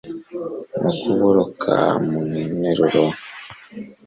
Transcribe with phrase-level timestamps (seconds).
[0.81, 1.73] Mu kuboloka
[2.07, 3.03] muri interro